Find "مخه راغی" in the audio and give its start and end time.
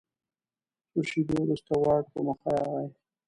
2.27-2.87